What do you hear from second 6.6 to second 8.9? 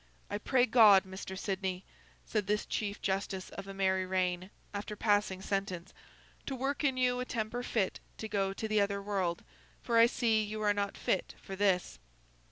in you a temper fit to go to the